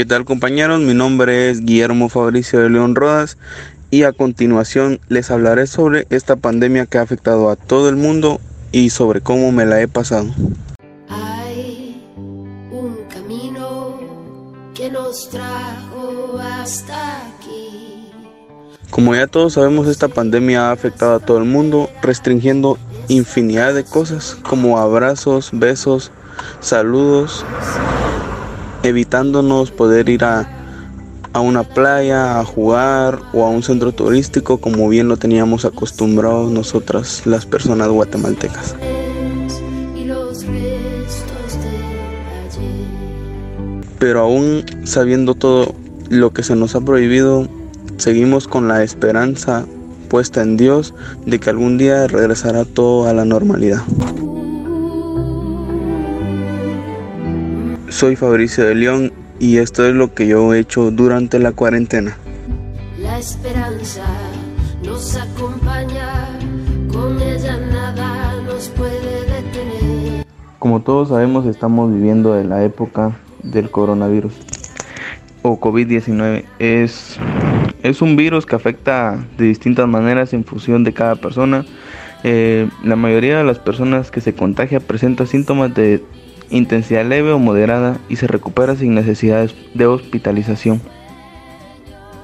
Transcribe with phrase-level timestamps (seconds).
[0.00, 0.80] ¿Qué tal compañeros?
[0.80, 3.36] Mi nombre es Guillermo Fabricio de León Rodas
[3.90, 8.40] y a continuación les hablaré sobre esta pandemia que ha afectado a todo el mundo
[8.72, 10.30] y sobre cómo me la he pasado.
[11.10, 12.02] Hay
[12.70, 14.00] un camino
[14.74, 18.10] que nos trajo hasta aquí.
[18.88, 22.78] Como ya todos sabemos, esta pandemia ha afectado a todo el mundo, restringiendo
[23.08, 26.10] infinidad de cosas como abrazos, besos,
[26.60, 27.44] saludos,
[28.82, 30.48] evitándonos poder ir a,
[31.32, 36.50] a una playa a jugar o a un centro turístico como bien lo teníamos acostumbrados
[36.50, 38.74] nosotras las personas guatemaltecas.
[43.98, 45.74] Pero aún sabiendo todo
[46.08, 47.46] lo que se nos ha prohibido,
[47.98, 49.66] seguimos con la esperanza
[50.08, 50.94] puesta en Dios
[51.26, 53.82] de que algún día regresará todo a la normalidad.
[57.90, 62.16] Soy Fabricio de León y esto es lo que yo he hecho durante la cuarentena.
[63.00, 64.04] La esperanza
[64.84, 66.38] nos acompaña,
[66.92, 70.24] con ella nada nos puede detener.
[70.60, 74.34] Como todos sabemos, estamos viviendo en la época del coronavirus
[75.42, 76.44] o COVID-19.
[76.60, 77.18] Es,
[77.82, 81.66] es un virus que afecta de distintas maneras en función de cada persona.
[82.22, 86.04] Eh, la mayoría de las personas que se contagia presenta síntomas de
[86.50, 90.80] intensidad leve o moderada y se recupera sin necesidad de hospitalización.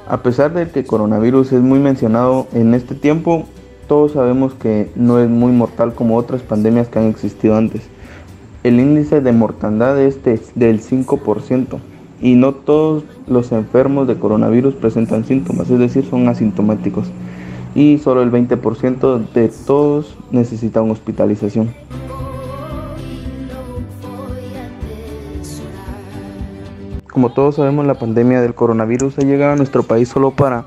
[0.08, 3.44] A pesar de que coronavirus es muy mencionado en este tiempo,
[3.88, 7.82] todos sabemos que no es muy mortal como otras pandemias que han existido antes.
[8.62, 11.78] El índice de mortandad es de- del 5%
[12.20, 17.06] y no todos los enfermos de coronavirus presentan síntomas, es decir, son asintomáticos.
[17.74, 21.70] Y solo el 20% de todos necesitan hospitalización.
[27.16, 30.66] Como todos sabemos, la pandemia del coronavirus ha llegado a nuestro país solo para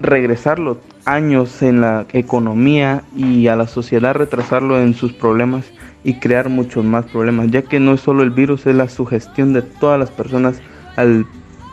[0.00, 5.64] regresarlo años en la economía y a la sociedad retrasarlo en sus problemas
[6.02, 9.52] y crear muchos más problemas, ya que no es solo el virus, es la sugestión
[9.52, 10.60] de todas las personas
[10.96, 11.26] al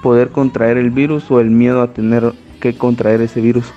[0.04, 3.74] poder contraer el virus o el miedo a tener que contraer ese virus.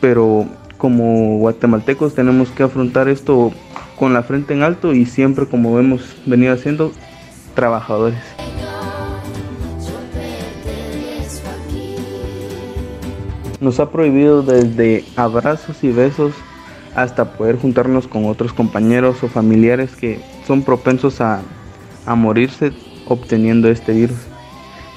[0.00, 0.46] Pero
[0.78, 3.52] como guatemaltecos tenemos que afrontar esto
[3.98, 6.92] con la frente en alto y siempre como hemos venido haciendo,
[7.54, 8.22] trabajadores.
[13.64, 16.34] Nos ha prohibido desde abrazos y besos
[16.94, 21.40] hasta poder juntarnos con otros compañeros o familiares que son propensos a,
[22.04, 22.72] a morirse
[23.06, 24.18] obteniendo este virus,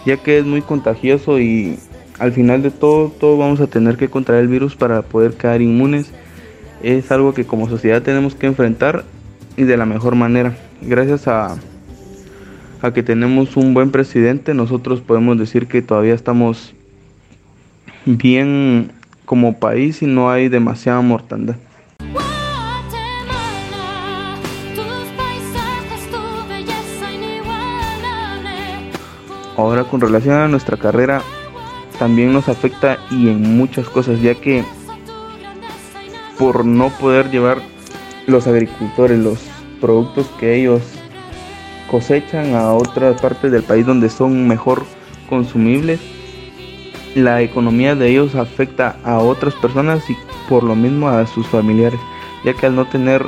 [0.06, 1.80] ya que es muy contagioso y
[2.20, 5.62] al final de todo, todos vamos a tener que contraer el virus para poder quedar
[5.62, 6.12] inmunes.
[6.84, 9.06] Es algo que como sociedad tenemos que enfrentar
[9.56, 10.58] y de la mejor manera.
[10.82, 11.56] Gracias a,
[12.82, 16.74] a que tenemos un buen presidente, nosotros podemos decir que todavía estamos
[18.08, 18.92] bien
[19.26, 21.56] como país y no hay demasiada mortandad.
[29.58, 31.22] Ahora con relación a nuestra carrera
[32.00, 34.64] también nos afecta y en muchas cosas ya que
[36.38, 37.58] por no poder llevar
[38.28, 39.40] los agricultores los
[39.82, 40.84] productos que ellos
[41.90, 44.84] cosechan a otras partes del país donde son mejor
[45.28, 46.00] consumibles
[47.16, 50.16] la economía de ellos afecta a otras personas y
[50.50, 52.00] por lo mismo a sus familiares
[52.44, 53.26] ya que al no tener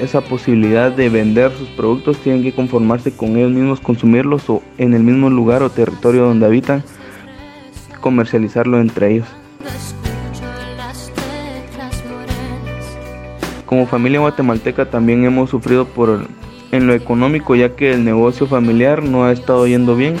[0.00, 4.94] esa posibilidad de vender sus productos tienen que conformarse con ellos mismos consumirlos o en
[4.94, 6.82] el mismo lugar o territorio donde habitan
[8.00, 9.28] comercializarlo entre ellos.
[13.64, 16.26] Como familia guatemalteca también hemos sufrido por
[16.72, 20.16] en lo económico ya que el negocio familiar no ha estado yendo bien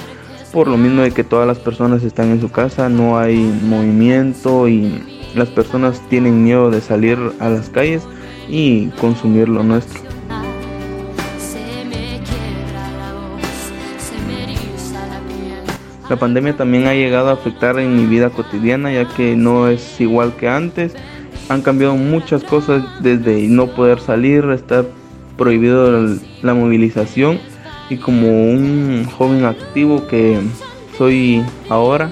[0.52, 4.68] por lo mismo de que todas las personas están en su casa, no hay movimiento
[4.68, 5.02] y
[5.34, 8.02] las personas tienen miedo de salir a las calles
[8.48, 10.00] y consumir lo nuestro.
[16.08, 20.00] La pandemia también ha llegado a afectar en mi vida cotidiana ya que no es
[20.00, 20.94] igual que antes.
[21.48, 24.86] Han cambiado muchas cosas desde no poder salir, estar
[25.36, 27.38] prohibido la movilización
[27.88, 30.40] y como un joven activo que
[30.96, 32.10] soy ahora,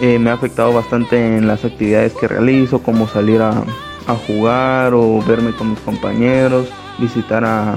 [0.00, 3.64] eh, me ha afectado bastante en las actividades que realizo, como salir a,
[4.06, 7.76] a jugar o verme con mis compañeros, visitar a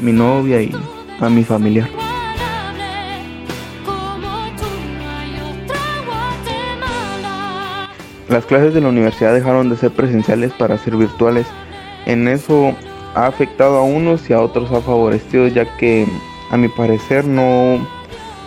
[0.00, 0.74] mi novia y
[1.20, 1.88] a mi familiar.
[8.28, 11.46] Las clases de la universidad dejaron de ser presenciales para ser virtuales.
[12.06, 12.74] En eso
[13.14, 16.06] ha afectado a unos y a otros ha favorecido ya que
[16.52, 17.78] a mi parecer no,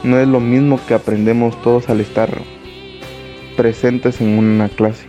[0.04, 2.30] no es lo mismo que aprendemos todos al estar
[3.58, 5.08] presentes en una clase.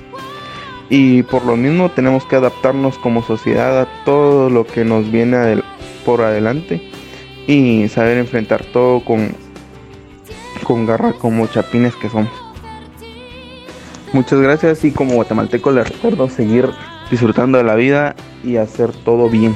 [0.89, 5.63] Y por lo mismo tenemos que adaptarnos como sociedad a todo lo que nos viene
[6.07, 6.81] por adelante
[7.47, 9.35] y saber enfrentar todo con,
[10.65, 12.31] con garra como chapines que somos.
[14.15, 16.71] Muchas gracias y como guatemalteco les recuerdo seguir
[17.11, 19.55] disfrutando de la vida y hacer todo bien.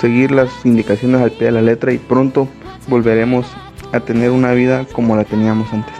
[0.00, 2.48] Seguir las indicaciones al pie de la letra y pronto
[2.86, 3.46] volveremos
[3.92, 5.97] a tener una vida como la teníamos antes.